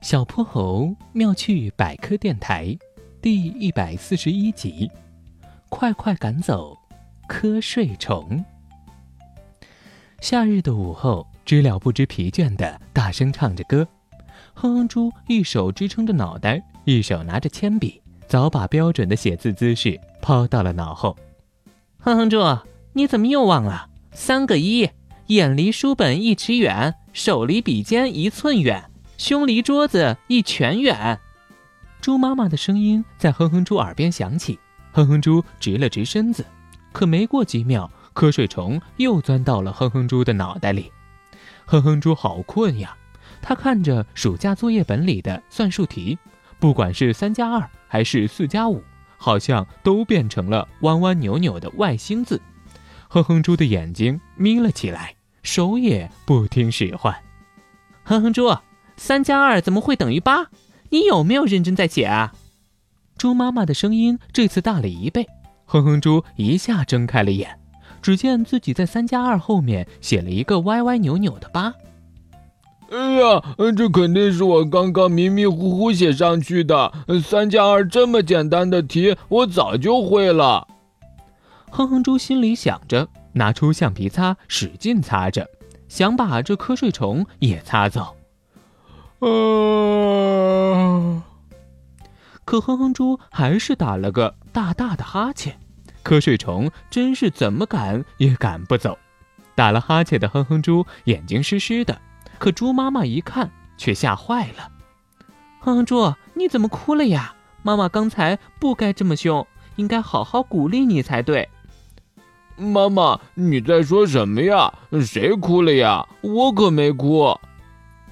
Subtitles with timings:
[0.00, 2.74] 小泼猴妙趣百科电台
[3.20, 4.90] 第一百四十一集：
[5.68, 6.74] 快快赶走
[7.28, 8.42] 瞌睡虫。
[10.22, 13.86] 夏日的午后，知了不知疲倦地大声唱着歌。
[14.54, 21.14] 哼哼猪一手支撑着脑袋，一手拿着铅笔，早把标准的写字姿势抛到了脑后。
[21.98, 22.38] 哼哼猪，
[22.94, 23.90] 你怎么又忘了？
[24.12, 24.88] 三个一，
[25.26, 28.89] 眼离书本一尺远，手离笔尖一寸远。
[29.20, 31.20] 胸离桌子一拳远，
[32.00, 34.58] 猪妈妈的声音在哼哼猪耳边响起。
[34.92, 36.42] 哼哼猪直了直身子，
[36.90, 40.90] 可没过几秒，瞌睡虫又钻到了哼哼猪的脑袋里。
[41.66, 42.96] 哼哼猪好困呀，
[43.42, 46.18] 他看着暑假作业本里的算术题，
[46.58, 48.82] 不管是三加二还是四加五，
[49.18, 52.40] 好像都变成了弯弯扭扭的外星字。
[53.08, 57.14] 哼哼猪的眼睛眯了起来，手也不听使唤。
[58.02, 58.50] 哼哼猪。
[58.96, 60.48] 三加二怎么会等于八？
[60.90, 62.32] 你有没有认真在写啊？
[63.16, 65.26] 猪妈妈的声音这次大了一倍。
[65.66, 67.58] 哼哼猪一下睁开了眼，
[68.02, 71.72] 只见自己在三加二后面写了一个歪歪扭扭的八。
[72.90, 73.40] 哎呀，
[73.76, 76.92] 这肯定是我刚刚迷迷糊糊写上去的。
[77.22, 80.66] 三加二这么简单的题，我早就会了。
[81.70, 85.48] 哼哼猪心里想着，拿出橡皮擦使劲擦着，
[85.88, 88.16] 想把这瞌睡虫也擦走。
[89.20, 89.26] 啊！
[92.44, 95.58] 可哼哼猪还是打了个大大的哈欠，
[96.02, 98.98] 瞌睡虫真是怎么赶也赶不走。
[99.54, 102.00] 打了哈欠的哼哼猪眼睛湿湿的，
[102.38, 104.70] 可猪妈妈一看却吓坏了。
[105.60, 107.34] 哼哼猪，你怎么哭了呀？
[107.62, 111.46] 妈妈刚才不该这么凶，应该好好鼓励你才对。
[112.56, 114.72] 妈妈，你在说什么呀？
[115.02, 116.08] 谁哭了呀？
[116.22, 117.38] 我可没哭。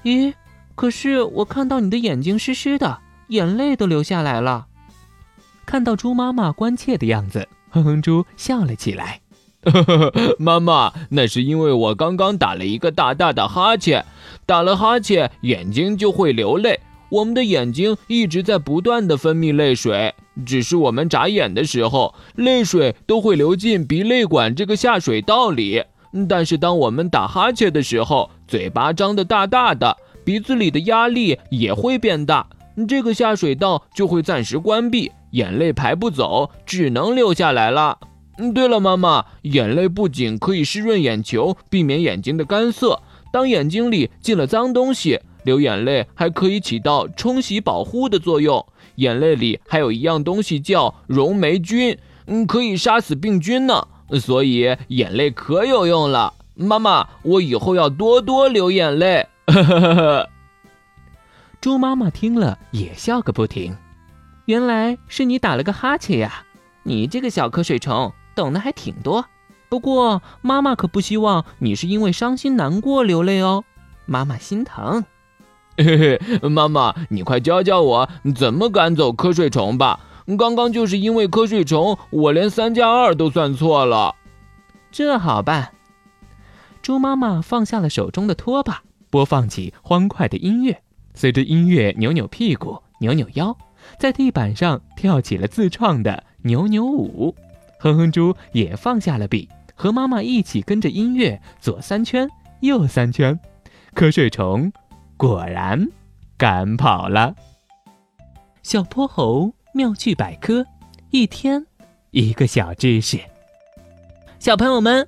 [0.03, 0.33] 咦？
[0.79, 4.67] 可是我看到你的眼睛湿湿的，眼泪都流下来了。
[5.65, 9.19] 看到猪妈妈关切的样子，哼哼猪笑了起来。
[10.39, 14.05] 妈妈，那是因为我刚刚打了一个大大的哈欠，
[14.45, 16.79] 打了哈欠眼睛就会流泪。
[17.09, 20.15] 我们的眼睛一直在不断的分泌泪水，
[20.45, 25.83] 只是我们眨眼的时候，泪水都会流进鼻泪管这个下水道里。
[26.29, 29.97] 但是当我们打哈欠的时候，嘴巴张得大大的。
[30.29, 32.45] 鼻子里的压力也会变大，
[32.87, 37.97] 这个下水道就会暂时关闭，眼泪排不走，只能流下来了。
[38.37, 43.01] 嗯，对了，妈妈，眼泪不仅可以湿润眼球，避免眼睛的干涩，
[43.33, 48.63] 当眼睛里进了脏东西，流眼泪还可以起到冲洗保护的作用。
[48.97, 51.97] 眼泪里还有一样东西叫溶霉菌，
[52.27, 53.87] 嗯，可以杀死病菌呢。
[54.19, 56.31] 所以眼泪可有用了。
[56.53, 59.25] 妈妈，我以后要多多流眼泪。
[59.51, 60.29] 呵呵呵呵，
[61.61, 63.75] 猪妈妈听了也笑个不停。
[64.45, 66.43] 原来是你打了个哈欠呀！
[66.83, 69.25] 你这个小瞌睡虫，懂得还挺多。
[69.69, 73.63] 不过妈妈可不希望你是因为伤心难过流泪哦，
[74.05, 75.03] 妈妈心疼。
[75.77, 79.99] 嘿嘿，妈妈，你快教教我怎么赶走瞌睡虫吧！
[80.37, 84.15] 刚刚就是因为瞌睡虫，我连三加二都算错了。
[84.91, 85.73] 这好办。
[86.81, 88.81] 猪妈妈放下了手中的拖把。
[89.09, 90.81] 播放起欢快的音乐，
[91.13, 93.57] 随着音乐扭扭屁股、扭扭腰，
[93.99, 97.35] 在地板上跳起了自创的扭扭舞。
[97.79, 102.29] 哼哼猪也放下了笔，和妈妈一起跟着音乐左三圈、
[102.61, 103.39] 右三圈。
[103.95, 104.71] 瞌睡虫
[105.17, 105.87] 果然
[106.37, 107.35] 赶跑了。
[108.61, 110.65] 小泼猴妙趣百科，
[111.09, 111.65] 一天
[112.11, 113.19] 一个小知识。
[114.37, 115.07] 小朋友们。